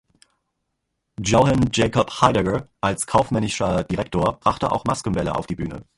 Johann 1.23 1.69
Jacob 1.71 2.09
Heidegger 2.09 2.67
als 2.81 3.05
kaufmännischer 3.05 3.83
Direktor 3.83 4.39
brachte 4.39 4.71
auch 4.71 4.83
Maskenbälle 4.85 5.35
auf 5.35 5.45
die 5.45 5.53
Bühne. 5.55 5.85